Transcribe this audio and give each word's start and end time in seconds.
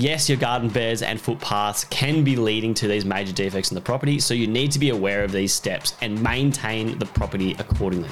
yes, 0.00 0.28
your 0.28 0.38
garden 0.38 0.70
beds 0.70 1.02
and 1.02 1.20
footpaths 1.20 1.84
can 1.84 2.24
be 2.24 2.34
leading 2.34 2.72
to 2.72 2.88
these 2.88 3.04
major 3.04 3.32
defects 3.32 3.70
in 3.70 3.74
the 3.74 3.80
property, 3.80 4.18
so 4.18 4.32
you 4.32 4.46
need 4.46 4.72
to 4.72 4.78
be 4.78 4.90
aware 4.90 5.22
of 5.22 5.30
these 5.30 5.52
steps 5.52 5.94
and 6.00 6.20
maintain 6.22 6.98
the 6.98 7.04
property 7.06 7.54
accordingly. 7.58 8.08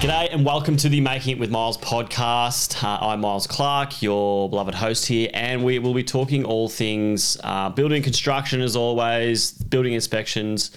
G'day 0.00 0.28
and 0.32 0.44
welcome 0.44 0.76
to 0.76 0.88
the 0.88 1.00
Making 1.00 1.36
It 1.36 1.38
with 1.38 1.50
Myles 1.50 1.78
podcast. 1.78 2.82
Uh, 2.82 2.98
I'm 3.00 3.20
Myles 3.20 3.46
Clark, 3.46 4.02
your 4.02 4.50
beloved 4.50 4.74
host 4.74 5.06
here, 5.06 5.30
and 5.32 5.64
we 5.64 5.78
will 5.78 5.94
be 5.94 6.04
talking 6.04 6.44
all 6.44 6.68
things 6.68 7.36
uh, 7.44 7.70
building 7.70 8.02
construction 8.02 8.60
as 8.60 8.74
always, 8.74 9.52
building 9.52 9.94
inspections, 9.94 10.72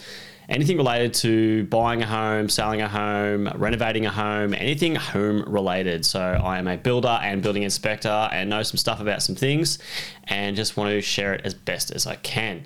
anything 0.50 0.78
related 0.78 1.14
to 1.14 1.64
buying 1.66 2.02
a 2.02 2.08
home, 2.08 2.50
selling 2.50 2.82
a 2.82 2.90
home, 2.90 3.48
renovating 3.56 4.06
a 4.06 4.10
home, 4.10 4.54
anything 4.54 4.96
home 4.96 5.44
related. 5.48 6.06
So 6.06 6.20
I 6.20 6.58
am 6.58 6.68
a 6.68 6.76
builder 6.76 7.20
and 7.22 7.42
building 7.42 7.64
inspector 7.64 8.10
and 8.32 8.50
know 8.50 8.64
some 8.64 8.78
stuff 8.78 9.00
about 9.00 9.22
some 9.22 9.36
things 9.36 9.78
and 10.26 10.56
just 10.56 10.76
want 10.76 10.90
to 10.90 11.02
share 11.02 11.34
it 11.34 11.42
as 11.46 11.54
best 11.54 11.92
as 11.92 12.08
I 12.08 12.16
can. 12.16 12.64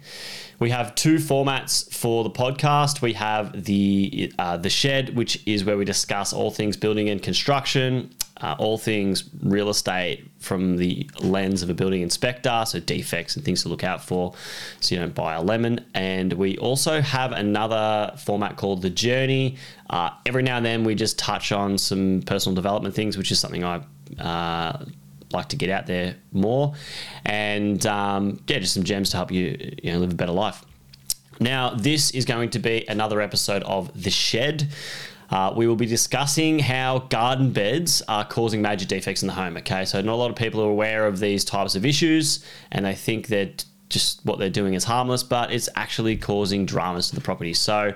We 0.59 0.69
have 0.69 0.95
two 0.95 1.15
formats 1.15 1.91
for 1.93 2.23
the 2.23 2.29
podcast. 2.29 3.01
We 3.01 3.13
have 3.13 3.65
the 3.65 4.31
uh, 4.39 4.57
the 4.57 4.69
shed, 4.69 5.15
which 5.15 5.45
is 5.45 5.65
where 5.65 5.77
we 5.77 5.83
discuss 5.83 6.31
all 6.31 6.51
things 6.51 6.77
building 6.77 7.09
and 7.09 7.21
construction, 7.21 8.11
uh, 8.43 8.55
all 8.59 8.77
things 8.77 9.23
real 9.41 9.69
estate 9.69 10.29
from 10.39 10.75
the 10.75 11.09
lens 11.21 11.63
of 11.63 11.69
a 11.69 11.73
building 11.73 12.01
inspector, 12.01 12.63
so 12.67 12.77
defects 12.77 13.37
and 13.37 13.45
things 13.45 13.63
to 13.63 13.69
look 13.69 13.85
out 13.85 14.03
for, 14.03 14.33
so 14.81 14.93
you 14.93 14.99
don't 14.99 15.15
buy 15.15 15.35
a 15.35 15.41
lemon. 15.41 15.83
And 15.93 16.33
we 16.33 16.57
also 16.57 16.99
have 16.99 17.31
another 17.31 18.13
format 18.17 18.57
called 18.57 18.81
the 18.81 18.89
journey. 18.89 19.55
Uh, 19.89 20.09
every 20.25 20.43
now 20.43 20.57
and 20.57 20.65
then, 20.65 20.83
we 20.83 20.93
just 20.93 21.17
touch 21.17 21.53
on 21.53 21.77
some 21.77 22.21
personal 22.25 22.53
development 22.53 22.93
things, 22.93 23.17
which 23.17 23.31
is 23.31 23.39
something 23.39 23.63
I 23.63 23.81
uh, 24.19 24.85
like 25.31 25.47
to 25.49 25.55
get 25.55 25.69
out 25.69 25.87
there 25.87 26.17
more, 26.33 26.73
and 27.25 27.85
um, 27.85 28.43
yeah, 28.47 28.59
just 28.59 28.73
some 28.73 28.83
gems 28.83 29.09
to 29.11 29.17
help 29.17 29.31
you 29.31 29.57
you 29.81 29.93
know 29.93 29.99
live 29.99 30.11
a 30.11 30.15
better 30.15 30.33
life. 30.33 30.65
Now, 31.39 31.71
this 31.71 32.11
is 32.11 32.25
going 32.25 32.49
to 32.51 32.59
be 32.59 32.85
another 32.89 33.21
episode 33.21 33.63
of 33.63 33.89
The 34.01 34.11
Shed. 34.11 34.67
Uh, 35.33 35.51
we 35.55 35.65
will 35.65 35.75
be 35.75 35.87
discussing 35.87 36.59
how 36.59 36.99
garden 37.09 37.51
beds 37.51 38.03
are 38.07 38.23
causing 38.23 38.61
major 38.61 38.85
defects 38.85 39.23
in 39.23 39.27
the 39.27 39.33
home. 39.33 39.57
Okay, 39.57 39.83
so 39.83 39.99
not 39.99 40.13
a 40.13 40.15
lot 40.15 40.29
of 40.29 40.35
people 40.35 40.61
are 40.61 40.69
aware 40.69 41.07
of 41.07 41.19
these 41.19 41.43
types 41.43 41.73
of 41.73 41.83
issues, 41.87 42.45
and 42.71 42.85
they 42.85 42.93
think 42.93 43.29
that 43.29 43.65
just 43.89 44.23
what 44.23 44.37
they're 44.37 44.51
doing 44.51 44.75
is 44.75 44.83
harmless, 44.83 45.23
but 45.23 45.51
it's 45.51 45.67
actually 45.75 46.17
causing 46.17 46.67
dramas 46.67 47.09
to 47.09 47.15
the 47.15 47.21
property. 47.21 47.55
So, 47.55 47.95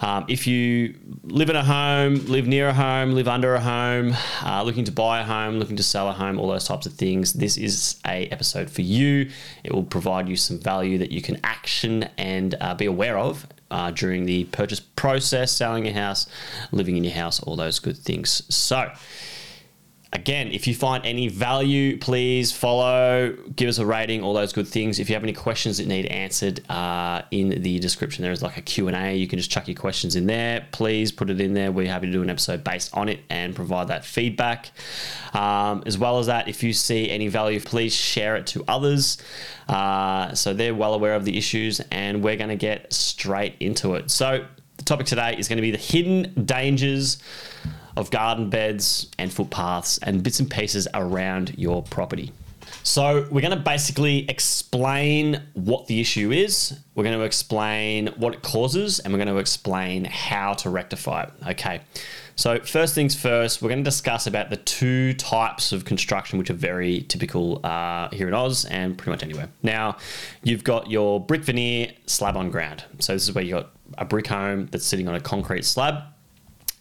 um, 0.00 0.24
if 0.26 0.46
you 0.46 0.94
live 1.24 1.50
in 1.50 1.56
a 1.56 1.64
home, 1.64 2.14
live 2.26 2.46
near 2.46 2.68
a 2.68 2.72
home, 2.72 3.12
live 3.12 3.28
under 3.28 3.54
a 3.54 3.60
home, 3.60 4.14
uh, 4.42 4.62
looking 4.62 4.84
to 4.84 4.92
buy 4.92 5.20
a 5.20 5.24
home, 5.24 5.58
looking 5.58 5.76
to 5.76 5.82
sell 5.82 6.08
a 6.08 6.12
home, 6.12 6.38
all 6.38 6.48
those 6.48 6.64
types 6.64 6.86
of 6.86 6.94
things, 6.94 7.34
this 7.34 7.58
is 7.58 8.00
a 8.06 8.26
episode 8.28 8.70
for 8.70 8.80
you. 8.80 9.28
It 9.64 9.74
will 9.74 9.84
provide 9.84 10.30
you 10.30 10.36
some 10.36 10.58
value 10.58 10.96
that 10.96 11.12
you 11.12 11.20
can 11.20 11.40
action 11.44 12.08
and 12.16 12.54
uh, 12.58 12.74
be 12.74 12.86
aware 12.86 13.18
of 13.18 13.46
uh, 13.70 13.90
during 13.90 14.26
the 14.26 14.44
purchase 14.44 14.80
process, 14.80 15.52
selling 15.52 15.86
a 15.86 15.92
house, 15.92 16.26
living 16.72 16.96
in 16.96 17.04
your 17.04 17.14
house, 17.14 17.40
all 17.40 17.56
those 17.56 17.78
good 17.78 17.96
things. 17.96 18.42
So, 18.54 18.90
again, 20.12 20.48
if 20.48 20.66
you 20.66 20.74
find 20.74 21.04
any 21.06 21.28
value, 21.28 21.96
please 21.98 22.50
follow, 22.50 23.32
give 23.54 23.68
us 23.68 23.78
a 23.78 23.86
rating, 23.86 24.22
all 24.22 24.34
those 24.34 24.52
good 24.52 24.66
things. 24.66 24.98
If 24.98 25.08
you 25.08 25.14
have 25.14 25.22
any 25.22 25.32
questions 25.32 25.78
that 25.78 25.86
need 25.86 26.06
answered, 26.06 26.68
uh, 26.68 27.22
in 27.30 27.62
the 27.62 27.78
description 27.78 28.22
there 28.22 28.32
is 28.32 28.42
like 28.42 28.56
a 28.56 28.62
Q&A. 28.62 29.16
You 29.16 29.28
can 29.28 29.38
just 29.38 29.50
chuck 29.50 29.68
your 29.68 29.76
questions 29.76 30.16
in 30.16 30.26
there. 30.26 30.66
Please 30.72 31.12
put 31.12 31.30
it 31.30 31.40
in 31.40 31.54
there. 31.54 31.70
We're 31.70 31.86
happy 31.86 32.06
to 32.06 32.12
do 32.12 32.22
an 32.22 32.30
episode 32.30 32.64
based 32.64 32.96
on 32.96 33.08
it 33.08 33.20
and 33.30 33.54
provide 33.54 33.88
that 33.88 34.04
feedback. 34.04 34.72
Um, 35.32 35.84
as 35.86 35.96
well 35.96 36.18
as 36.18 36.26
that, 36.26 36.48
if 36.48 36.62
you 36.64 36.72
see 36.72 37.08
any 37.08 37.28
value, 37.28 37.60
please 37.60 37.94
share 37.94 38.34
it 38.36 38.48
to 38.48 38.64
others. 38.66 39.18
Uh, 39.68 40.34
so 40.34 40.52
they're 40.52 40.74
well 40.74 40.94
aware 40.94 41.14
of 41.14 41.24
the 41.24 41.38
issues 41.38 41.80
and 41.92 42.24
we're 42.24 42.36
going 42.36 42.50
to 42.50 42.56
get 42.56 42.92
straight 42.92 43.54
into 43.60 43.94
it. 43.94 44.10
So 44.10 44.44
the 44.76 44.84
topic 44.84 45.06
today 45.06 45.36
is 45.38 45.46
going 45.46 45.58
to 45.58 45.62
be 45.62 45.70
the 45.70 45.78
hidden 45.78 46.44
dangers 46.46 47.18
of 47.96 48.10
garden 48.10 48.50
beds 48.50 49.10
and 49.18 49.32
footpaths 49.32 49.98
and 49.98 50.22
bits 50.22 50.40
and 50.40 50.50
pieces 50.50 50.86
around 50.94 51.58
your 51.58 51.82
property. 51.82 52.32
So, 52.82 53.26
we're 53.30 53.40
going 53.42 53.56
to 53.56 53.62
basically 53.62 54.28
explain 54.28 55.42
what 55.54 55.86
the 55.86 56.00
issue 56.00 56.30
is, 56.30 56.78
we're 56.94 57.04
going 57.04 57.18
to 57.18 57.24
explain 57.24 58.08
what 58.16 58.32
it 58.32 58.42
causes, 58.42 59.00
and 59.00 59.12
we're 59.12 59.18
going 59.18 59.28
to 59.28 59.38
explain 59.38 60.04
how 60.04 60.54
to 60.54 60.70
rectify 60.70 61.24
it. 61.24 61.32
Okay. 61.48 61.80
So, 62.36 62.58
first 62.60 62.94
things 62.94 63.14
first, 63.14 63.60
we're 63.60 63.68
going 63.68 63.84
to 63.84 63.88
discuss 63.90 64.26
about 64.26 64.48
the 64.48 64.56
two 64.56 65.12
types 65.14 65.72
of 65.72 65.84
construction 65.84 66.38
which 66.38 66.48
are 66.48 66.54
very 66.54 67.02
typical 67.02 67.60
uh, 67.64 68.08
here 68.10 68.28
in 68.28 68.34
Oz 68.34 68.64
and 68.64 68.96
pretty 68.96 69.10
much 69.10 69.22
anywhere. 69.22 69.50
Now, 69.62 69.98
you've 70.42 70.64
got 70.64 70.90
your 70.90 71.20
brick 71.20 71.42
veneer 71.42 71.92
slab 72.06 72.36
on 72.36 72.50
ground. 72.50 72.84
So, 72.98 73.12
this 73.12 73.28
is 73.28 73.34
where 73.34 73.44
you've 73.44 73.60
got 73.60 73.70
a 73.98 74.06
brick 74.06 74.26
home 74.26 74.68
that's 74.70 74.86
sitting 74.86 75.06
on 75.06 75.14
a 75.14 75.20
concrete 75.20 75.66
slab 75.66 76.02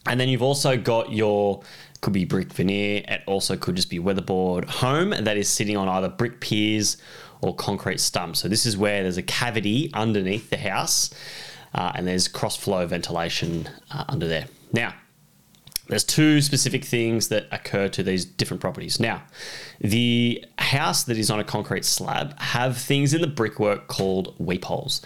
and 0.07 0.19
then 0.19 0.29
you've 0.29 0.41
also 0.41 0.77
got 0.77 1.11
your 1.11 1.61
could 2.01 2.13
be 2.13 2.25
brick 2.25 2.53
veneer. 2.53 3.03
It 3.07 3.21
also 3.27 3.57
could 3.57 3.75
just 3.75 3.89
be 3.89 3.99
weatherboard 3.99 4.65
home 4.65 5.09
that 5.09 5.37
is 5.37 5.49
sitting 5.49 5.75
on 5.75 5.89
either 5.89 6.07
brick 6.07 6.39
piers 6.39 6.97
or 7.41 7.55
concrete 7.55 7.99
stumps. 7.99 8.39
So 8.39 8.47
this 8.47 8.65
is 8.65 8.77
where 8.77 9.03
there's 9.03 9.17
a 9.17 9.23
cavity 9.23 9.91
underneath 9.93 10.49
the 10.49 10.57
house, 10.57 11.09
uh, 11.73 11.91
and 11.95 12.07
there's 12.07 12.27
cross 12.27 12.55
flow 12.55 12.85
ventilation 12.85 13.69
uh, 13.91 14.05
under 14.07 14.27
there. 14.27 14.45
Now, 14.71 14.93
there's 15.89 16.03
two 16.03 16.41
specific 16.41 16.85
things 16.85 17.29
that 17.29 17.47
occur 17.51 17.89
to 17.89 18.03
these 18.03 18.23
different 18.23 18.61
properties. 18.61 18.99
Now, 18.99 19.23
the 19.81 20.45
house 20.59 21.03
that 21.05 21.17
is 21.17 21.31
on 21.31 21.39
a 21.39 21.43
concrete 21.43 21.83
slab 21.83 22.39
have 22.39 22.77
things 22.77 23.13
in 23.13 23.21
the 23.21 23.27
brickwork 23.27 23.87
called 23.87 24.35
weep 24.37 24.65
holes. 24.65 25.01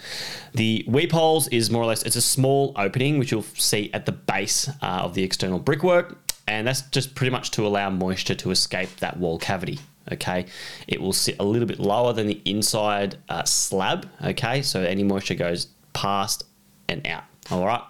The 0.52 0.84
weep 0.86 1.12
holes 1.12 1.48
is 1.48 1.70
more 1.70 1.82
or 1.82 1.86
less 1.86 2.02
it's 2.02 2.16
a 2.16 2.22
small 2.22 2.72
opening 2.76 3.18
which 3.18 3.32
you'll 3.32 3.42
see 3.42 3.90
at 3.92 4.04
the 4.06 4.12
base 4.12 4.68
uh, 4.68 5.02
of 5.02 5.14
the 5.14 5.22
external 5.22 5.58
brickwork, 5.58 6.18
and 6.46 6.66
that's 6.66 6.82
just 6.82 7.14
pretty 7.14 7.30
much 7.30 7.50
to 7.52 7.66
allow 7.66 7.88
moisture 7.88 8.34
to 8.34 8.50
escape 8.50 8.94
that 8.96 9.16
wall 9.16 9.38
cavity. 9.38 9.80
Okay, 10.12 10.44
it 10.86 11.00
will 11.00 11.14
sit 11.14 11.36
a 11.38 11.44
little 11.44 11.66
bit 11.66 11.78
lower 11.78 12.12
than 12.12 12.26
the 12.26 12.42
inside 12.44 13.16
uh, 13.30 13.44
slab. 13.44 14.06
Okay, 14.22 14.60
so 14.60 14.82
any 14.82 15.02
moisture 15.02 15.34
goes 15.34 15.68
past 15.94 16.44
and 16.90 17.06
out. 17.06 17.24
All 17.50 17.64
right. 17.64 17.82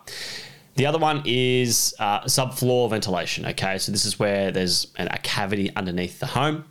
The 0.76 0.86
other 0.86 0.98
one 0.98 1.22
is 1.24 1.94
uh, 1.98 2.22
subfloor 2.22 2.90
ventilation. 2.90 3.46
Okay, 3.46 3.78
so 3.78 3.92
this 3.92 4.04
is 4.04 4.18
where 4.18 4.50
there's 4.50 4.88
an, 4.96 5.08
a 5.08 5.18
cavity 5.18 5.74
underneath 5.76 6.18
the 6.18 6.26
home. 6.26 6.64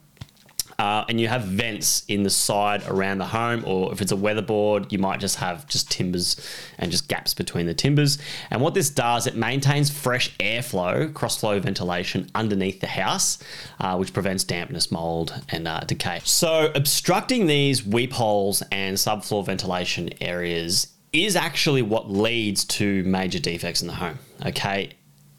Uh, 0.80 1.06
and 1.08 1.22
you 1.22 1.28
have 1.28 1.44
vents 1.44 2.03
in 2.08 2.24
the 2.24 2.30
side 2.30 2.84
around 2.88 3.19
the 3.19 3.25
home, 3.25 3.63
or 3.66 3.92
if 3.94 4.02
it's 4.02 4.12
a 4.12 4.18
weatherboard, 4.18 4.92
you 4.92 4.97
might 4.97 5.19
just 5.19 5.36
have 5.36 5.68
just 5.68 5.92
timbers 5.92 6.36
and 6.80 6.92
just 6.92 7.08
gaps 7.08 7.34
between 7.34 7.68
the 7.68 7.74
timbers. 7.74 8.18
And 8.50 8.59
what 8.59 8.74
this 8.74 8.90
does, 8.90 9.28
it 9.28 9.36
maintains 9.36 9.90
fresh 9.90 10.36
airflow, 10.40 11.13
cross 11.13 11.40
flow 11.40 11.59
ventilation 11.59 12.30
underneath 12.34 12.81
the 12.81 12.88
house, 12.88 13.38
uh, 13.80 13.96
which 13.97 14.13
prevents 14.13 14.44
dampness, 14.44 14.92
mold, 14.92 15.40
and 15.50 15.68
uh, 15.68 15.81
decay. 15.81 16.22
So, 16.24 16.72
obstructing 16.74 17.46
these 17.46 17.86
weep 17.86 18.13
holes 18.13 18.63
and 18.72 18.97
subfloor 18.97 19.46
ventilation 19.46 20.09
areas 20.22 20.88
is 21.13 21.35
actually 21.35 21.84
what 21.84 22.09
leads 22.09 22.66
to 22.66 23.03
major 23.03 23.40
defects 23.40 23.81
in 23.81 23.88
the 23.88 23.94
home. 23.94 24.18
Okay. 24.46 24.91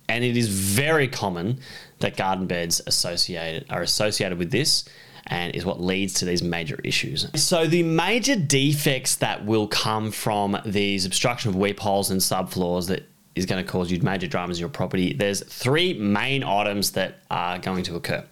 And 0.09 0.23
it 0.23 0.37
is 0.37 0.49
very 0.49 1.09
common 1.09 1.59
that 1.99 2.17
garden 2.17 2.47
beds 2.47 2.81
associated 2.87 3.67
are 3.71 3.83
associated 3.83 4.39
with 4.39 4.51
this 4.51 4.85
and 5.27 5.55
is 5.55 5.65
what 5.65 5.81
leads 5.81 6.15
to 6.15 6.25
these 6.27 6.43
major 6.43 6.79
issues. 6.85 7.27
So 7.35 7.67
the 7.67 7.83
major 7.83 8.37
defects 8.37 9.17
that 9.17 9.45
will 9.45 9.67
come 9.67 10.11
from 10.11 10.59
these 10.65 11.07
obstruction 11.07 11.49
of 11.49 11.57
weep 11.57 11.81
holes 11.81 12.11
and 12.11 12.21
subfloors 12.21 12.89
that 12.89 13.09
is 13.35 13.47
going 13.47 13.65
to 13.65 13.69
cause 13.71 13.91
you 13.91 14.01
major 14.01 14.27
dramas 14.27 14.59
in 14.59 14.61
your 14.61 14.69
property, 14.69 15.15
there's 15.15 15.43
three 15.43 15.95
main 15.95 16.45
items 16.45 16.93
that 16.93 17.21
are 17.31 17.59
going 17.59 17.83
to 17.85 17.97
occur. 17.97 18.25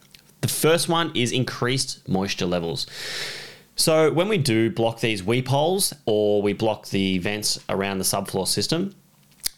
The 0.42 0.48
first 0.48 0.88
one 0.88 1.10
is 1.14 1.32
increased 1.32 2.06
moisture 2.08 2.46
levels. 2.46 2.86
So 3.76 4.12
when 4.12 4.28
we 4.28 4.38
do 4.38 4.70
block 4.70 5.00
these 5.00 5.22
weep 5.22 5.48
holes 5.48 5.94
or 6.04 6.42
we 6.42 6.52
block 6.52 6.88
the 6.88 7.18
vents 7.18 7.58
around 7.68 7.98
the 7.98 8.04
subfloor 8.04 8.46
system, 8.46 8.94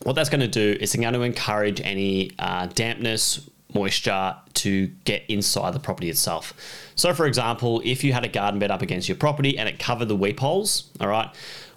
what 0.02 0.14
that's 0.14 0.28
going 0.28 0.40
to 0.40 0.48
do 0.48 0.72
is 0.80 0.94
it's 0.94 0.96
going 0.96 1.14
to 1.14 1.22
encourage 1.22 1.80
any 1.80 2.30
uh, 2.38 2.66
dampness, 2.66 3.48
moisture 3.72 4.36
to 4.54 4.86
get 5.04 5.24
inside 5.28 5.74
the 5.74 5.80
property 5.80 6.08
itself. 6.08 6.54
So, 6.94 7.12
for 7.12 7.26
example, 7.26 7.82
if 7.84 8.04
you 8.04 8.12
had 8.12 8.24
a 8.24 8.28
garden 8.28 8.60
bed 8.60 8.70
up 8.70 8.82
against 8.82 9.08
your 9.08 9.16
property 9.16 9.58
and 9.58 9.68
it 9.68 9.78
covered 9.78 10.06
the 10.06 10.16
weep 10.16 10.38
holes, 10.38 10.90
all 11.00 11.08
right, 11.08 11.28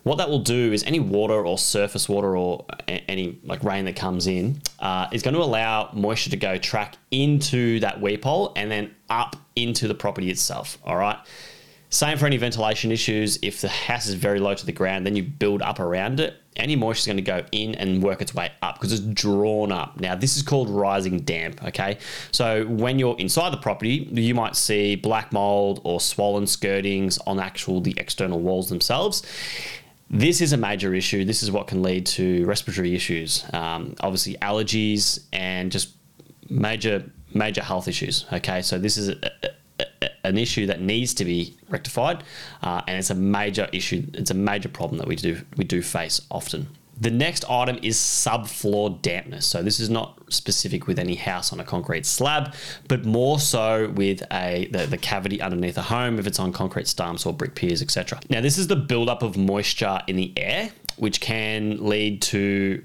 what 0.03 0.17
that 0.19 0.29
will 0.29 0.39
do 0.39 0.71
is 0.71 0.83
any 0.83 0.99
water 0.99 1.45
or 1.45 1.57
surface 1.57 2.07
water 2.07 2.37
or 2.37 2.65
any 2.87 3.39
like 3.43 3.63
rain 3.63 3.85
that 3.85 3.95
comes 3.95 4.27
in 4.27 4.61
uh, 4.79 5.07
is 5.11 5.21
going 5.21 5.33
to 5.33 5.41
allow 5.41 5.89
moisture 5.91 6.29
to 6.29 6.37
go 6.37 6.57
track 6.57 6.95
into 7.11 7.79
that 7.81 7.99
weep 7.99 8.23
hole 8.23 8.53
and 8.55 8.71
then 8.71 8.93
up 9.09 9.35
into 9.55 9.87
the 9.87 9.95
property 9.95 10.29
itself. 10.29 10.77
All 10.85 10.95
right. 10.95 11.17
Same 11.89 12.17
for 12.17 12.25
any 12.25 12.35
ventilation 12.35 12.91
issues. 12.91 13.39
If 13.41 13.61
the 13.61 13.69
house 13.69 14.07
is 14.07 14.15
very 14.15 14.39
low 14.39 14.53
to 14.53 14.65
the 14.65 14.73
ground, 14.73 15.05
then 15.05 15.15
you 15.15 15.23
build 15.23 15.61
up 15.61 15.79
around 15.79 16.19
it. 16.19 16.35
any 16.57 16.75
moisture 16.75 17.01
is 17.01 17.05
going 17.05 17.17
to 17.17 17.23
go 17.23 17.45
in 17.51 17.75
and 17.75 18.01
work 18.01 18.21
its 18.21 18.33
way 18.33 18.51
up 18.61 18.75
because 18.75 18.91
it's 18.91 19.01
drawn 19.01 19.71
up. 19.71 19.99
Now, 19.99 20.15
this 20.15 20.35
is 20.35 20.43
called 20.43 20.69
rising 20.69 21.19
damp, 21.19 21.63
okay? 21.63 21.99
So, 22.31 22.65
when 22.65 22.99
you're 22.99 23.15
inside 23.19 23.53
the 23.53 23.57
property, 23.57 24.09
you 24.11 24.33
might 24.33 24.55
see 24.55 24.95
black 24.95 25.31
mold 25.31 25.81
or 25.83 26.01
swollen 26.01 26.45
skirtings 26.45 27.19
on 27.27 27.39
actual 27.39 27.79
the 27.79 27.93
external 27.97 28.39
walls 28.39 28.69
themselves. 28.69 29.23
This 30.09 30.41
is 30.41 30.51
a 30.51 30.57
major 30.57 30.93
issue. 30.93 31.25
This 31.25 31.43
is 31.43 31.51
what 31.51 31.67
can 31.67 31.83
lead 31.83 32.05
to 32.07 32.45
respiratory 32.45 32.95
issues, 32.95 33.45
um, 33.53 33.95
obviously 33.99 34.35
allergies, 34.41 35.19
and 35.31 35.71
just 35.71 35.89
major 36.49 37.03
major 37.33 37.61
health 37.61 37.87
issues. 37.87 38.25
Okay, 38.31 38.61
so 38.61 38.79
this 38.79 38.97
is 38.97 39.09
a, 39.09 39.31
an 40.23 40.37
issue 40.37 40.65
that 40.67 40.81
needs 40.81 41.13
to 41.15 41.25
be 41.25 41.55
rectified, 41.69 42.23
uh, 42.61 42.81
and 42.87 42.97
it's 42.97 43.09
a 43.09 43.15
major 43.15 43.67
issue. 43.71 44.05
It's 44.13 44.31
a 44.31 44.35
major 44.35 44.69
problem 44.69 44.97
that 44.99 45.07
we 45.07 45.15
do 45.15 45.41
we 45.55 45.63
do 45.63 45.81
face 45.81 46.21
often. 46.29 46.67
The 46.99 47.11
next 47.11 47.47
item 47.49 47.77
is 47.83 47.95
subfloor 47.97 49.01
dampness. 49.03 49.45
So 49.45 49.61
this 49.61 49.79
is 49.79 49.89
not 49.89 50.19
specific 50.29 50.87
with 50.87 50.97
any 50.97 51.13
house 51.13 51.53
on 51.53 51.59
a 51.59 51.63
concrete 51.63 52.07
slab, 52.07 52.55
but 52.87 53.05
more 53.05 53.39
so 53.39 53.89
with 53.89 54.23
a 54.31 54.67
the, 54.71 54.87
the 54.87 54.97
cavity 54.97 55.41
underneath 55.41 55.77
a 55.77 55.83
home 55.83 56.17
if 56.17 56.25
it's 56.25 56.39
on 56.39 56.51
concrete 56.51 56.87
stumps 56.87 57.25
or 57.25 57.33
brick 57.33 57.53
piers, 57.53 57.81
etc. 57.81 58.19
Now 58.29 58.41
this 58.41 58.57
is 58.57 58.67
the 58.67 58.75
buildup 58.75 59.21
of 59.21 59.37
moisture 59.37 59.99
in 60.07 60.15
the 60.15 60.33
air, 60.37 60.71
which 60.97 61.21
can 61.21 61.87
lead 61.87 62.21
to 62.23 62.83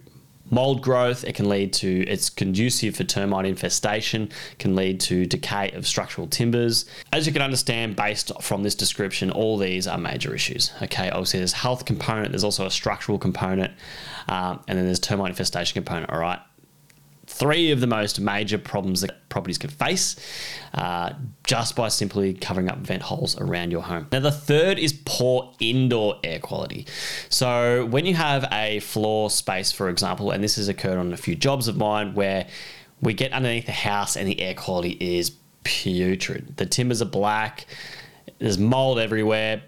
mold 0.53 0.83
growth. 0.83 1.25
It 1.25 1.35
can 1.35 1.49
lead 1.49 1.73
to, 1.75 2.07
it's 2.07 2.31
conducive 2.31 2.95
for 2.95 3.03
termite 3.03 3.47
infestation, 3.47 4.29
can 4.61 4.77
lead 4.77 5.01
to 5.01 5.27
decay 5.27 5.73
of 5.73 5.87
structural 5.87 6.29
timbers. 6.29 6.85
As 7.13 7.27
you 7.27 7.33
can 7.33 7.43
understand, 7.43 7.97
based 7.97 8.31
from 8.41 8.63
this 8.63 8.77
description, 8.77 9.33
all 9.33 9.59
these 9.59 9.89
are 9.89 9.99
major 9.99 10.33
issues. 10.35 10.73
Okay, 10.83 11.11
obviously 11.11 11.41
there's 11.41 11.55
health 11.55 11.85
component, 11.87 12.31
there's 12.31 12.45
also 12.45 12.67
a 12.67 12.71
structural 12.71 13.19
component, 13.19 13.73
um, 14.29 14.63
and 14.69 14.79
then 14.79 14.85
there's 14.85 15.01
termite 15.01 15.31
infestation 15.31 15.75
component, 15.75 16.11
all 16.11 16.21
right? 16.21 16.39
Three 17.33 17.71
of 17.71 17.81
the 17.81 17.87
most 17.87 18.21
major 18.21 18.59
problems 18.59 19.01
that 19.01 19.29
properties 19.29 19.59
can 19.59 19.71
face 19.71 20.17
uh, 20.75 21.13
just 21.45 21.75
by 21.75 21.89
simply 21.89 22.35
covering 22.35 22.71
up 22.71 22.79
vent 22.79 23.03
holes 23.03 23.39
around 23.41 23.71
your 23.71 23.83
home. 23.83 24.07
Now, 24.13 24.21
the 24.21 24.31
third 24.31 24.79
is 24.79 24.93
poor 25.05 25.55
indoor 25.59 26.17
air 26.23 26.39
quality. 26.39 26.87
So, 27.31 27.87
when 27.87 28.05
you 28.07 28.15
have 28.15 28.47
a 28.53 28.81
floor 28.81 29.31
space, 29.31 29.73
for 29.73 29.89
example, 29.89 30.31
and 30.31 30.45
this 30.45 30.57
has 30.57 30.69
occurred 30.69 30.99
on 30.99 31.13
a 31.13 31.17
few 31.17 31.35
jobs 31.35 31.69
of 31.69 31.77
mine 31.77 32.15
where 32.15 32.47
we 33.01 33.15
get 33.15 33.33
underneath 33.33 33.67
the 33.67 33.73
house 33.73 34.17
and 34.17 34.29
the 34.29 34.41
air 34.41 34.55
quality 34.55 34.97
is 35.01 35.33
putrid. 35.65 36.57
The 36.57 36.67
timbers 36.67 37.01
are 37.03 37.07
black, 37.07 37.67
there's 38.39 38.59
mold 38.59 38.99
everywhere 38.99 39.63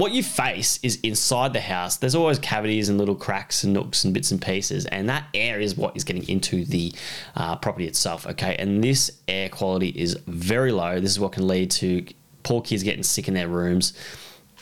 what 0.00 0.12
you 0.12 0.22
face 0.22 0.80
is 0.82 0.98
inside 1.02 1.52
the 1.52 1.60
house, 1.60 1.98
there's 1.98 2.14
always 2.14 2.38
cavities 2.38 2.88
and 2.88 2.96
little 2.96 3.14
cracks 3.14 3.64
and 3.64 3.74
nooks 3.74 4.02
and 4.02 4.14
bits 4.14 4.30
and 4.30 4.40
pieces, 4.40 4.86
and 4.86 5.10
that 5.10 5.24
air 5.34 5.60
is 5.60 5.76
what 5.76 5.94
is 5.94 6.04
getting 6.04 6.26
into 6.26 6.64
the 6.64 6.90
uh, 7.36 7.54
property 7.56 7.86
itself. 7.86 8.26
Okay, 8.26 8.56
and 8.58 8.82
this 8.82 9.10
air 9.28 9.50
quality 9.50 9.88
is 9.90 10.14
very 10.26 10.72
low. 10.72 10.98
This 11.00 11.10
is 11.10 11.20
what 11.20 11.32
can 11.32 11.46
lead 11.46 11.70
to 11.72 12.06
poor 12.44 12.62
kids 12.62 12.82
getting 12.82 13.02
sick 13.02 13.28
in 13.28 13.34
their 13.34 13.48
rooms, 13.48 13.92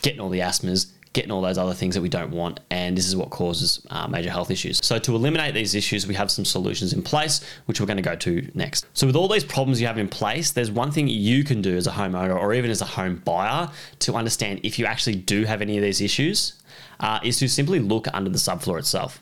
getting 0.01 0.19
all 0.19 0.27
the 0.27 0.41
asthmas, 0.41 0.87
getting 1.13 1.31
all 1.31 1.41
those 1.41 1.57
other 1.57 1.73
things 1.73 1.95
that 1.95 2.01
we 2.01 2.09
don't 2.09 2.31
want. 2.31 2.59
And 2.69 2.97
this 2.97 3.07
is 3.07 3.15
what 3.15 3.29
causes 3.29 3.85
uh, 3.89 4.07
major 4.07 4.29
health 4.29 4.51
issues. 4.51 4.79
So, 4.83 4.99
to 4.99 5.15
eliminate 5.15 5.53
these 5.53 5.75
issues, 5.75 6.05
we 6.05 6.13
have 6.15 6.29
some 6.29 6.45
solutions 6.45 6.93
in 6.93 7.01
place, 7.01 7.43
which 7.65 7.79
we're 7.79 7.87
going 7.87 7.97
to 7.97 8.03
go 8.03 8.15
to 8.15 8.49
next. 8.53 8.85
So, 8.93 9.07
with 9.07 9.15
all 9.15 9.27
these 9.27 9.43
problems 9.43 9.81
you 9.81 9.87
have 9.87 9.97
in 9.97 10.07
place, 10.07 10.51
there's 10.51 10.71
one 10.71 10.91
thing 10.91 11.07
you 11.07 11.43
can 11.43 11.61
do 11.61 11.75
as 11.75 11.87
a 11.87 11.91
homeowner 11.91 12.35
or 12.35 12.53
even 12.53 12.69
as 12.69 12.81
a 12.81 12.85
home 12.85 13.21
buyer 13.25 13.69
to 13.99 14.13
understand 14.13 14.61
if 14.63 14.77
you 14.77 14.85
actually 14.85 15.15
do 15.15 15.45
have 15.45 15.61
any 15.61 15.77
of 15.77 15.83
these 15.83 16.01
issues, 16.01 16.61
uh, 16.99 17.19
is 17.23 17.37
to 17.39 17.47
simply 17.47 17.79
look 17.79 18.07
under 18.13 18.29
the 18.29 18.37
subfloor 18.37 18.77
itself 18.77 19.21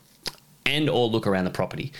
and 0.66 0.89
or 0.89 1.07
look 1.07 1.25
around 1.25 1.45
the 1.45 1.51
property. 1.51 1.94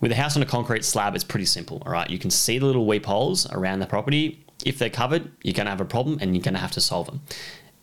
With 0.00 0.12
a 0.12 0.16
house 0.16 0.36
on 0.36 0.42
a 0.42 0.46
concrete 0.46 0.84
slab, 0.84 1.14
it's 1.14 1.24
pretty 1.24 1.46
simple, 1.46 1.82
all 1.86 1.92
right? 1.92 2.08
You 2.10 2.18
can 2.18 2.30
see 2.30 2.58
the 2.58 2.66
little 2.66 2.86
weep 2.86 3.06
holes 3.06 3.50
around 3.50 3.78
the 3.78 3.86
property. 3.86 4.44
If 4.64 4.78
they're 4.78 4.90
covered, 4.90 5.30
you're 5.42 5.54
going 5.54 5.66
to 5.66 5.70
have 5.70 5.80
a 5.80 5.86
problem 5.86 6.18
and 6.20 6.34
you're 6.34 6.42
going 6.42 6.54
to 6.54 6.60
have 6.60 6.72
to 6.72 6.80
solve 6.80 7.06
them 7.06 7.22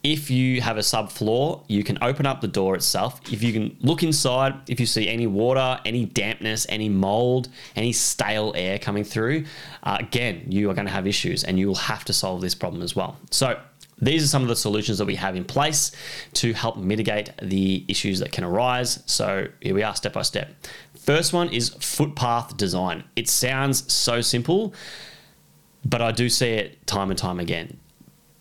if 0.04 0.32
you 0.32 0.62
have 0.62 0.78
a 0.78 0.82
subfloor, 0.82 1.64
you 1.68 1.84
can 1.84 1.98
open 2.02 2.26
up 2.26 2.42
the 2.42 2.48
door 2.48 2.76
itself. 2.76 3.22
If 3.32 3.44
you 3.44 3.54
can 3.54 3.78
look 3.82 4.02
inside, 4.02 4.56
if 4.68 4.80
you 4.80 4.86
see 4.88 5.08
any 5.08 5.28
water, 5.28 5.80
any 5.86 6.06
dampness, 6.06 6.66
any 6.70 6.90
mold, 6.90 7.50
any 7.76 7.94
stale 7.94 8.52
air 8.56 8.80
coming 8.80 9.04
through, 9.04 9.46
uh, 9.84 9.98
again, 10.00 10.46
you 10.48 10.70
are 10.72 10.74
going 10.74 10.88
to 10.88 10.92
have 10.92 11.06
issues 11.06 11.44
and 11.44 11.60
you 11.60 11.68
will 11.68 11.76
have 11.76 12.04
to 12.06 12.14
solve 12.14 12.42
this 12.42 12.56
problem 12.56 12.82
as 12.82 12.96
well. 12.96 13.18
So, 13.30 13.60
these 14.04 14.24
are 14.24 14.28
some 14.28 14.42
of 14.42 14.48
the 14.48 14.56
solutions 14.56 14.98
that 14.98 15.06
we 15.06 15.14
have 15.14 15.36
in 15.36 15.46
place 15.46 15.92
to 16.34 16.54
help 16.54 16.76
mitigate 16.76 17.30
the 17.40 17.86
issues 17.88 18.18
that 18.18 18.32
can 18.32 18.44
arise. 18.44 19.04
So, 19.06 19.48
here 19.60 19.76
we 19.76 19.84
are 19.84 19.96
step 19.96 20.14
by 20.14 20.24
step. 20.24 20.50
First 20.98 21.34
one 21.34 21.50
is 21.50 21.70
footpath 21.70 22.58
design. 22.58 23.04
It 23.16 23.30
sounds 23.30 23.94
so 23.94 24.22
simple, 24.22 24.74
but 25.86 26.02
I 26.02 26.12
do 26.12 26.30
see 26.30 26.50
it 26.50 26.88
time 26.88 27.12
and 27.12 27.18
time 27.18 27.40
again 27.40 27.78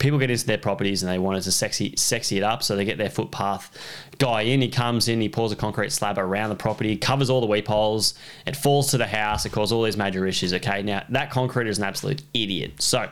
people 0.00 0.19
get 0.19 0.31
into 0.31 0.47
their 0.47 0.58
properties 0.58 1.02
and 1.02 1.12
they 1.12 1.19
want 1.19 1.38
it 1.38 1.43
to 1.43 1.52
sexy 1.52 1.94
sexy 1.97 2.38
it 2.38 2.43
up, 2.43 2.64
so 2.64 2.75
they 2.75 2.85
get 2.85 2.99
their 2.99 3.11
footpath 3.11 3.70
guy 4.19 4.43
in. 4.43 4.61
He 4.61 4.69
comes 4.69 5.06
in, 5.06 5.20
he 5.20 5.29
pours 5.29 5.52
a 5.52 5.56
concrete 5.56 5.93
slab 5.93 6.19
around 6.19 6.49
the 6.49 6.56
property, 6.56 6.97
covers 6.97 7.31
all 7.31 7.41
the 7.41 7.47
weep 7.47 7.69
holes, 7.69 8.14
it 8.47 8.56
falls 8.56 8.91
to 8.91 8.99
the 8.99 9.06
house, 9.06 9.47
it 9.47 9.52
causes 9.52 9.73
all 9.73 9.85
these 9.85 9.97
major 9.97 10.26
issues. 10.26 10.52
Okay, 10.52 10.82
now 10.82 11.05
that 11.11 11.31
concrete 11.31 11.69
is 11.69 11.79
an 11.79 11.85
absolute 11.85 12.23
idiot. 12.35 12.82
So 12.82 13.08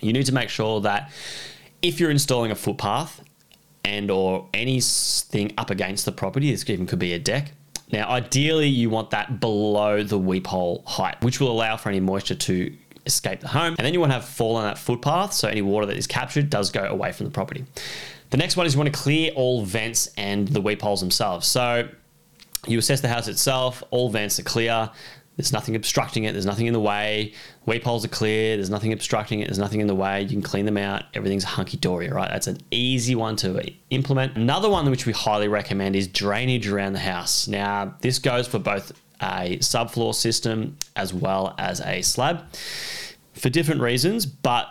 you 0.00 0.12
need 0.12 0.26
to 0.26 0.34
make 0.34 0.50
sure 0.50 0.80
that 0.82 1.10
if 1.80 1.98
you're 1.98 2.10
installing 2.10 2.52
a 2.52 2.56
footpath 2.56 3.22
and 3.84 4.10
or 4.10 4.48
anything 4.54 5.52
up 5.58 5.70
against 5.70 6.04
the 6.04 6.12
property, 6.12 6.50
this 6.52 6.68
even 6.70 6.86
could 6.86 7.00
be 7.00 7.14
a 7.14 7.18
deck. 7.18 7.52
Now, 7.90 8.08
ideally, 8.08 8.68
you 8.68 8.88
want 8.88 9.10
that 9.10 9.38
below 9.38 10.02
the 10.02 10.18
weep 10.18 10.46
hole 10.46 10.82
height, 10.86 11.20
which 11.22 11.40
will 11.40 11.50
allow 11.50 11.76
for 11.76 11.90
any 11.90 12.00
moisture 12.00 12.34
to 12.34 12.74
escape 13.06 13.40
the 13.40 13.48
home. 13.48 13.74
And 13.78 13.86
then 13.86 13.94
you 13.94 14.00
want 14.00 14.10
to 14.10 14.14
have 14.14 14.24
fall 14.24 14.56
on 14.56 14.64
that 14.64 14.78
footpath 14.78 15.32
so 15.32 15.48
any 15.48 15.62
water 15.62 15.86
that 15.86 15.96
is 15.96 16.06
captured 16.06 16.50
does 16.50 16.70
go 16.70 16.84
away 16.84 17.12
from 17.12 17.26
the 17.26 17.32
property. 17.32 17.64
The 18.30 18.36
next 18.36 18.56
one 18.56 18.66
is 18.66 18.74
you 18.74 18.78
want 18.78 18.92
to 18.92 18.98
clear 18.98 19.30
all 19.32 19.64
vents 19.64 20.08
and 20.16 20.48
the 20.48 20.60
weep 20.60 20.80
holes 20.80 21.00
themselves. 21.00 21.46
So 21.46 21.88
you 22.66 22.78
assess 22.78 23.00
the 23.00 23.08
house 23.08 23.28
itself, 23.28 23.82
all 23.90 24.08
vents 24.08 24.38
are 24.38 24.44
clear. 24.44 24.90
There's 25.36 25.52
nothing 25.52 25.76
obstructing 25.76 26.24
it. 26.24 26.32
There's 26.32 26.46
nothing 26.46 26.66
in 26.66 26.74
the 26.74 26.80
way. 26.80 27.32
Weep 27.64 27.82
holes 27.84 28.04
are 28.04 28.08
clear. 28.08 28.56
There's 28.56 28.68
nothing 28.68 28.92
obstructing 28.92 29.40
it. 29.40 29.46
There's 29.46 29.58
nothing 29.58 29.80
in 29.80 29.86
the 29.86 29.94
way. 29.94 30.22
You 30.22 30.28
can 30.28 30.42
clean 30.42 30.66
them 30.66 30.76
out. 30.76 31.04
Everything's 31.14 31.44
hunky 31.44 31.78
dory, 31.78 32.08
right? 32.08 32.30
That's 32.30 32.48
an 32.48 32.58
easy 32.70 33.14
one 33.14 33.36
to 33.36 33.62
implement. 33.88 34.36
Another 34.36 34.68
one 34.68 34.90
which 34.90 35.06
we 35.06 35.12
highly 35.12 35.48
recommend 35.48 35.96
is 35.96 36.06
drainage 36.06 36.68
around 36.68 36.92
the 36.92 36.98
house. 36.98 37.48
Now, 37.48 37.94
this 38.02 38.18
goes 38.18 38.46
for 38.46 38.58
both 38.58 38.92
a 39.22 39.58
subfloor 39.58 40.14
system 40.14 40.76
as 40.96 41.14
well 41.14 41.54
as 41.58 41.80
a 41.80 42.02
slab 42.02 42.44
for 43.34 43.48
different 43.48 43.80
reasons, 43.80 44.26
but 44.26 44.68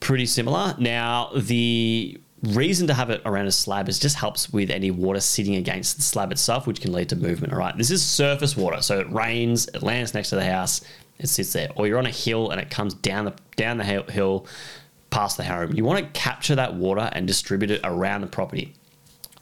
pretty 0.00 0.26
similar. 0.26 0.74
Now, 0.78 1.30
the 1.34 2.20
reason 2.42 2.86
to 2.86 2.94
have 2.94 3.10
it 3.10 3.20
around 3.24 3.46
a 3.46 3.52
slab 3.52 3.88
is 3.88 3.98
just 3.98 4.16
helps 4.16 4.52
with 4.52 4.70
any 4.70 4.90
water 4.90 5.20
sitting 5.20 5.56
against 5.56 5.96
the 5.96 6.02
slab 6.02 6.30
itself, 6.30 6.66
which 6.66 6.80
can 6.80 6.92
lead 6.92 7.08
to 7.08 7.16
movement. 7.16 7.52
All 7.52 7.58
right, 7.58 7.76
this 7.76 7.90
is 7.90 8.04
surface 8.04 8.56
water, 8.56 8.82
so 8.82 9.00
it 9.00 9.10
rains, 9.12 9.68
it 9.68 9.82
lands 9.82 10.14
next 10.14 10.30
to 10.30 10.36
the 10.36 10.44
house, 10.44 10.82
it 11.18 11.28
sits 11.28 11.52
there, 11.52 11.70
or 11.74 11.86
you're 11.86 11.98
on 11.98 12.06
a 12.06 12.10
hill 12.10 12.50
and 12.50 12.60
it 12.60 12.70
comes 12.70 12.94
down 12.94 13.24
the 13.24 13.34
down 13.56 13.78
the 13.78 13.84
hill 13.84 14.46
past 15.10 15.36
the 15.36 15.44
home. 15.44 15.72
You 15.72 15.84
want 15.84 15.98
to 15.98 16.20
capture 16.20 16.54
that 16.54 16.74
water 16.74 17.08
and 17.12 17.26
distribute 17.26 17.70
it 17.70 17.80
around 17.82 18.20
the 18.20 18.26
property. 18.26 18.74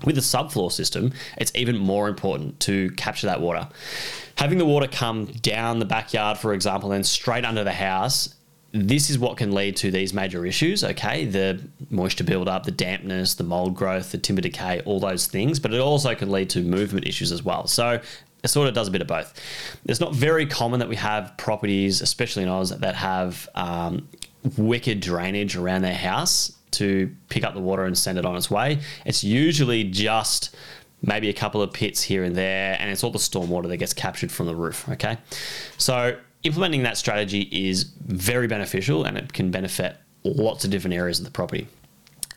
With 0.05 0.19
a 0.19 0.21
subfloor 0.21 0.71
system, 0.71 1.13
it's 1.39 1.53
even 1.55 1.79
more 1.79 2.09
important 2.09 2.61
to 2.61 2.91
capture 2.91 3.27
that 3.27 3.41
water. 3.41 3.69
Having 4.37 4.59
the 4.59 4.67
water 4.67 4.87
come 4.87 5.27
down 5.27 5.79
the 5.79 5.87
backyard, 5.87 6.37
for 6.39 6.53
example, 6.53 6.93
and 6.93 7.05
straight 7.07 7.45
under 7.45 7.65
the 7.65 7.73
house, 7.73 8.35
this 8.73 9.09
is 9.09 9.19
what 9.19 9.39
can 9.39 9.53
lead 9.53 9.77
to 9.77 9.91
these 9.91 10.13
major 10.13 10.45
issues, 10.45 10.85
okay? 10.85 11.25
The 11.25 11.61
moisture 11.89 12.25
buildup, 12.25 12.65
the 12.65 12.73
dampness, 12.73 13.35
the 13.35 13.45
mold 13.45 13.75
growth, 13.75 14.13
the 14.13 14.19
timber 14.19 14.43
decay, 14.43 14.83
all 14.85 15.01
those 15.01 15.27
things, 15.27 15.59
but 15.59 15.73
it 15.73 15.81
also 15.81 16.15
can 16.15 16.31
lead 16.31 16.51
to 16.51 16.61
movement 16.61 17.07
issues 17.07 17.33
as 17.33 17.43
well. 17.43 17.67
So 17.67 18.01
it 18.45 18.49
sort 18.49 18.69
of 18.69 18.75
does 18.75 18.89
a 18.89 18.91
bit 18.91 19.01
of 19.01 19.07
both. 19.07 19.33
It's 19.87 20.01
not 20.01 20.15
very 20.15 20.47
common 20.47 20.81
that 20.81 20.89
we 20.89 20.97
have 20.97 21.37
properties, 21.39 22.03
especially 22.03 22.43
in 22.43 22.49
Oz, 22.49 22.71
that 22.71 22.95
have 22.95 23.49
um, 23.55 24.09
wicked 24.59 25.01
drainage 25.01 25.57
around 25.57 25.83
their 25.83 25.95
house 25.95 26.56
to 26.73 27.15
pick 27.29 27.45
up 27.45 27.55
the 27.55 27.61
water 27.61 27.85
and 27.85 27.97
send 27.97 28.19
it 28.19 28.25
on 28.25 28.37
its 28.37 28.51
way. 28.51 28.81
It's 29.05 29.25
usually 29.25 29.85
just 29.85 30.55
maybe 31.03 31.29
a 31.29 31.33
couple 31.33 31.63
of 31.63 31.73
pits 31.73 32.03
here 32.03 32.25
and 32.25 32.35
there, 32.35 32.77
and 32.81 32.91
it's 32.91 33.05
all 33.05 33.11
the 33.11 33.19
stormwater 33.19 33.69
that 33.69 33.77
gets 33.77 33.93
captured 33.93 34.33
from 34.33 34.47
the 34.47 34.55
roof. 34.55 34.89
Okay, 34.89 35.19
so 35.79 36.19
implementing 36.43 36.83
that 36.85 36.97
strategy 36.97 37.43
is 37.51 37.85
very 38.07 38.47
beneficial 38.47 39.05
and 39.05 39.19
it 39.19 39.33
can 39.33 39.51
benefit 39.51 39.97
lots 40.25 40.65
of 40.65 40.71
different 40.71 40.95
areas 40.95 41.19
of 41.19 41.25
the 41.25 41.31
property. 41.31 41.67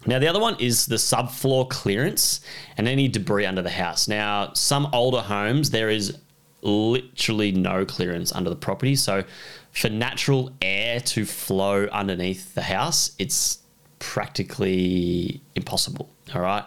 Now, 0.05 0.19
the 0.19 0.27
other 0.27 0.39
one 0.39 0.55
is 0.59 0.85
the 0.85 0.95
subfloor 0.95 1.69
clearance 1.69 2.41
and 2.77 2.87
any 2.87 3.07
debris 3.07 3.45
under 3.45 3.61
the 3.61 3.69
house. 3.69 4.07
Now, 4.07 4.53
some 4.53 4.89
older 4.93 5.19
homes, 5.21 5.71
there 5.71 5.89
is 5.89 6.17
literally 6.61 7.51
no 7.51 7.85
clearance 7.85 8.31
under 8.31 8.49
the 8.49 8.55
property. 8.55 8.95
So, 8.95 9.23
for 9.71 9.89
natural 9.89 10.51
air 10.61 10.99
to 11.01 11.25
flow 11.25 11.85
underneath 11.91 12.55
the 12.55 12.63
house, 12.63 13.11
it's 13.19 13.59
practically 13.99 15.41
impossible. 15.55 16.09
All 16.33 16.41
right. 16.41 16.63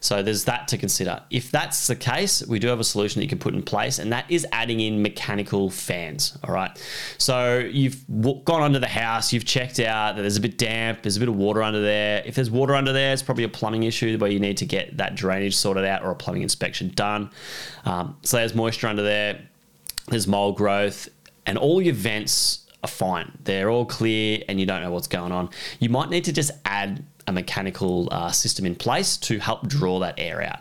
So 0.00 0.22
there's 0.22 0.44
that 0.44 0.68
to 0.68 0.78
consider. 0.78 1.22
If 1.30 1.50
that's 1.50 1.86
the 1.86 1.96
case, 1.96 2.46
we 2.46 2.58
do 2.58 2.68
have 2.68 2.80
a 2.80 2.84
solution 2.84 3.20
that 3.20 3.24
you 3.24 3.28
can 3.28 3.38
put 3.38 3.54
in 3.54 3.62
place, 3.62 3.98
and 3.98 4.12
that 4.12 4.30
is 4.30 4.46
adding 4.52 4.80
in 4.80 5.02
mechanical 5.02 5.70
fans. 5.70 6.38
All 6.44 6.54
right. 6.54 6.70
So 7.18 7.58
you've 7.58 8.04
gone 8.44 8.62
under 8.62 8.78
the 8.78 8.86
house, 8.86 9.32
you've 9.32 9.44
checked 9.44 9.80
out 9.80 10.16
that 10.16 10.22
there's 10.22 10.36
a 10.36 10.40
bit 10.40 10.58
damp, 10.58 11.02
there's 11.02 11.16
a 11.16 11.20
bit 11.20 11.28
of 11.28 11.36
water 11.36 11.62
under 11.62 11.80
there. 11.80 12.22
If 12.24 12.34
there's 12.34 12.50
water 12.50 12.74
under 12.74 12.92
there, 12.92 13.12
it's 13.12 13.22
probably 13.22 13.44
a 13.44 13.48
plumbing 13.48 13.84
issue 13.84 14.18
where 14.18 14.30
you 14.30 14.38
need 14.38 14.58
to 14.58 14.66
get 14.66 14.96
that 14.98 15.14
drainage 15.14 15.56
sorted 15.56 15.84
out 15.84 16.02
or 16.02 16.10
a 16.10 16.14
plumbing 16.14 16.42
inspection 16.42 16.90
done. 16.94 17.30
Um, 17.84 18.16
so 18.22 18.36
there's 18.36 18.54
moisture 18.54 18.88
under 18.88 19.02
there, 19.02 19.40
there's 20.08 20.26
mold 20.26 20.56
growth, 20.56 21.08
and 21.46 21.56
all 21.56 21.80
your 21.80 21.94
vents 21.94 22.65
fine. 22.86 23.38
They're 23.44 23.70
all 23.70 23.86
clear, 23.86 24.42
and 24.48 24.58
you 24.60 24.66
don't 24.66 24.82
know 24.82 24.90
what's 24.90 25.08
going 25.08 25.32
on. 25.32 25.50
You 25.78 25.88
might 25.88 26.10
need 26.10 26.24
to 26.24 26.32
just 26.32 26.50
add 26.64 27.04
a 27.26 27.32
mechanical 27.32 28.08
uh, 28.10 28.30
system 28.30 28.66
in 28.66 28.74
place 28.74 29.16
to 29.16 29.38
help 29.38 29.66
draw 29.66 29.98
that 30.00 30.14
air 30.18 30.42
out. 30.42 30.60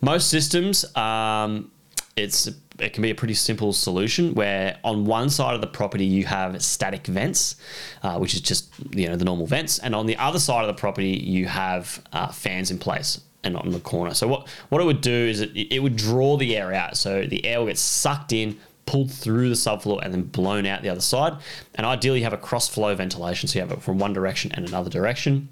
Most 0.00 0.28
systems, 0.28 0.84
um, 0.96 1.70
it's 2.16 2.48
it 2.78 2.92
can 2.92 3.02
be 3.02 3.10
a 3.10 3.14
pretty 3.14 3.34
simple 3.34 3.72
solution 3.72 4.34
where 4.34 4.78
on 4.82 5.04
one 5.04 5.30
side 5.30 5.54
of 5.54 5.60
the 5.60 5.66
property 5.66 6.04
you 6.04 6.24
have 6.26 6.60
static 6.62 7.06
vents, 7.06 7.56
uh, 8.02 8.18
which 8.18 8.34
is 8.34 8.40
just 8.40 8.72
you 8.90 9.08
know 9.08 9.16
the 9.16 9.24
normal 9.24 9.46
vents, 9.46 9.78
and 9.78 9.94
on 9.94 10.06
the 10.06 10.16
other 10.16 10.38
side 10.38 10.62
of 10.62 10.68
the 10.68 10.80
property 10.80 11.10
you 11.10 11.46
have 11.46 12.02
uh, 12.12 12.28
fans 12.28 12.70
in 12.70 12.78
place 12.78 13.20
and 13.42 13.56
on 13.56 13.70
the 13.70 13.80
corner. 13.80 14.14
So 14.14 14.26
what 14.28 14.48
what 14.68 14.80
it 14.80 14.84
would 14.84 15.00
do 15.00 15.12
is 15.12 15.40
it, 15.40 15.50
it 15.54 15.82
would 15.82 15.96
draw 15.96 16.36
the 16.36 16.56
air 16.56 16.72
out, 16.72 16.96
so 16.96 17.24
the 17.24 17.44
air 17.44 17.60
will 17.60 17.66
get 17.66 17.78
sucked 17.78 18.32
in, 18.32 18.58
pulled 18.86 19.10
through 19.10 19.48
the 19.48 19.54
subfloor 19.54 20.00
and 20.02 20.12
then 20.12 20.22
blown 20.22 20.66
out 20.66 20.82
the 20.82 20.88
other 20.88 21.00
side. 21.00 21.34
And 21.74 21.86
ideally, 21.86 22.18
you 22.18 22.24
have 22.24 22.32
a 22.32 22.38
cross 22.38 22.68
flow 22.68 22.94
ventilation, 22.94 23.48
so 23.48 23.58
you 23.58 23.60
have 23.62 23.72
it 23.72 23.82
from 23.82 23.98
one 23.98 24.12
direction 24.12 24.52
and 24.52 24.68
another 24.68 24.90
direction 24.90 25.48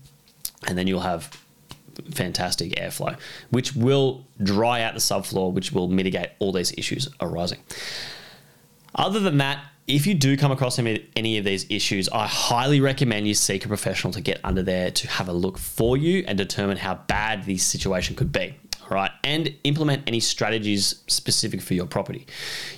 and 0.67 0.79
then 0.79 0.87
you'll 0.87 1.01
have 1.01 1.31
fantastic 2.13 2.73
airflow, 2.73 3.17
which 3.51 3.75
will 3.75 4.25
dry 4.43 4.83
out 4.83 4.95
the 4.95 5.01
subfloor, 5.01 5.53
which 5.53 5.73
will 5.73 5.89
mitigate 5.89 6.31
all 6.39 6.53
these 6.53 6.73
issues 6.79 7.09
arising. 7.21 7.59
Other 8.95 9.21
than 9.21 9.39
that, 9.39 9.65
if 9.87 10.07
you 10.07 10.15
do 10.15 10.37
come 10.37 10.53
across 10.53 10.79
any 10.79 11.39
of 11.39 11.45
these 11.45 11.67
issues, 11.69 12.09
I 12.11 12.27
highly 12.27 12.81
recommend 12.81 13.27
you 13.27 13.35
seek 13.35 13.65
a 13.65 13.69
professional 13.69 14.13
to 14.13 14.21
get 14.21 14.41
under 14.45 14.63
there 14.63 14.91
to 14.91 15.09
have 15.09 15.29
a 15.29 15.33
look 15.33 15.59
for 15.59 15.97
you 15.97 16.25
and 16.27 16.39
determine 16.39 16.77
how 16.77 16.95
bad 16.95 17.45
this 17.45 17.65
situation 17.65 18.15
could 18.15 18.33
be. 18.33 18.55
Right, 18.93 19.11
and 19.25 19.55
implement 19.65 20.03
any 20.07 20.21
strategies 20.21 21.03
specific 21.07 21.63
for 21.63 21.73
your 21.73 21.87
property. 21.87 22.27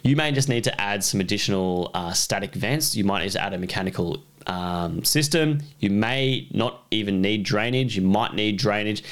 You 0.05 0.15
may 0.15 0.31
just 0.31 0.49
need 0.49 0.63
to 0.65 0.81
add 0.81 1.03
some 1.03 1.21
additional 1.21 1.91
uh, 1.93 2.13
static 2.13 2.55
vents. 2.55 2.95
You 2.95 3.03
might 3.03 3.25
need 3.25 3.33
to 3.33 3.43
add 3.43 3.53
a 3.53 3.59
mechanical 3.59 4.23
um, 4.47 5.03
system. 5.03 5.63
You 5.81 5.91
may 5.91 6.47
not 6.53 6.85
even 6.93 7.21
need 7.21 7.43
drainage. 7.43 7.97
You 7.97 8.03
might 8.03 8.33
need 8.33 8.59
drainage. 8.59 9.03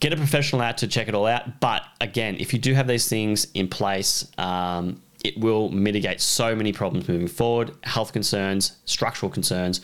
Get 0.00 0.14
a 0.14 0.16
professional 0.16 0.62
out 0.62 0.78
to 0.78 0.88
check 0.88 1.06
it 1.06 1.14
all 1.14 1.26
out. 1.26 1.60
But 1.60 1.82
again, 2.00 2.36
if 2.40 2.54
you 2.54 2.58
do 2.58 2.72
have 2.72 2.86
these 2.86 3.08
things 3.08 3.48
in 3.52 3.68
place, 3.68 4.26
um, 4.38 5.02
it 5.22 5.38
will 5.38 5.68
mitigate 5.68 6.20
so 6.20 6.56
many 6.56 6.72
problems 6.72 7.08
moving 7.08 7.28
forward 7.28 7.76
health 7.84 8.12
concerns, 8.12 8.76
structural 8.86 9.30
concerns, 9.30 9.82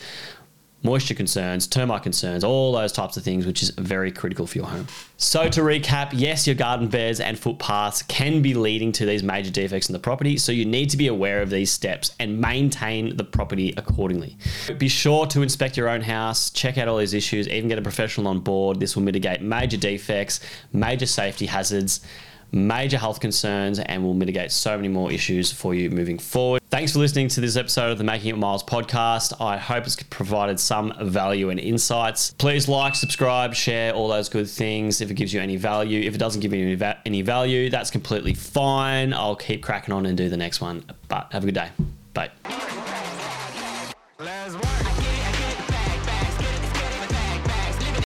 moisture 0.82 1.14
concerns, 1.14 1.66
termite 1.66 2.02
concerns, 2.02 2.44
all 2.44 2.72
those 2.72 2.92
types 2.92 3.16
of 3.16 3.24
things, 3.24 3.46
which 3.46 3.62
is 3.62 3.70
very 3.70 4.12
critical 4.12 4.46
for 4.46 4.58
your 4.58 4.66
home. 4.66 4.86
So, 5.16 5.48
to 5.48 5.60
recap, 5.60 6.10
yes, 6.12 6.46
your 6.46 6.54
garden 6.54 6.88
beds 6.88 7.18
and 7.20 7.38
footpaths 7.38 8.02
can 8.02 8.42
be 8.42 8.54
leading 8.54 8.92
to 8.92 9.06
these 9.06 9.22
major 9.22 9.50
defects 9.50 9.88
in 9.88 9.92
the 9.92 9.98
property. 9.98 10.36
So, 10.36 10.52
you 10.52 10.64
need 10.64 10.90
to 10.90 10.96
be 10.96 11.08
aware 11.08 11.42
of 11.42 11.50
these 11.50 11.72
steps 11.72 12.14
and 12.20 12.40
maintain 12.40 13.16
the 13.16 13.24
property 13.24 13.74
accordingly. 13.76 14.36
Be 14.78 14.88
sure 14.88 15.26
to 15.26 15.42
inspect 15.42 15.76
your 15.76 15.88
own 15.88 16.02
house, 16.02 16.50
check 16.50 16.78
out 16.78 16.86
all 16.86 16.98
these 16.98 17.14
issues, 17.14 17.48
even 17.48 17.68
get 17.68 17.78
a 17.78 17.82
professional 17.82 18.28
on 18.28 18.40
board. 18.40 18.78
This 18.78 18.94
will 18.94 19.02
mitigate 19.02 19.42
major 19.42 19.76
defects, 19.76 20.40
major 20.72 21.06
safety 21.06 21.46
hazards 21.46 22.00
major 22.52 22.98
health 22.98 23.20
concerns 23.20 23.78
and 23.78 24.02
will 24.02 24.14
mitigate 24.14 24.52
so 24.52 24.76
many 24.76 24.88
more 24.88 25.12
issues 25.12 25.52
for 25.52 25.74
you 25.74 25.90
moving 25.90 26.18
forward. 26.18 26.62
Thanks 26.70 26.92
for 26.92 26.98
listening 26.98 27.28
to 27.28 27.40
this 27.40 27.56
episode 27.56 27.92
of 27.92 27.98
the 27.98 28.04
Making 28.04 28.30
It 28.30 28.38
Myles 28.38 28.62
podcast. 28.62 29.40
I 29.40 29.56
hope 29.56 29.86
it's 29.86 29.96
provided 30.04 30.60
some 30.60 30.92
value 31.00 31.50
and 31.50 31.58
insights. 31.58 32.32
Please 32.32 32.68
like, 32.68 32.94
subscribe, 32.94 33.54
share, 33.54 33.94
all 33.94 34.08
those 34.08 34.28
good 34.28 34.48
things 34.48 35.00
if 35.00 35.10
it 35.10 35.14
gives 35.14 35.32
you 35.32 35.40
any 35.40 35.56
value. 35.56 36.00
If 36.00 36.14
it 36.14 36.18
doesn't 36.18 36.40
give 36.40 36.52
you 36.52 36.78
any 37.06 37.22
value, 37.22 37.70
that's 37.70 37.90
completely 37.90 38.34
fine. 38.34 39.12
I'll 39.12 39.36
keep 39.36 39.62
cracking 39.62 39.94
on 39.94 40.06
and 40.06 40.16
do 40.16 40.28
the 40.28 40.36
next 40.36 40.60
one. 40.60 40.84
But 41.08 41.32
have 41.32 41.42
a 41.42 41.46
good 41.46 41.54
day. 41.54 41.70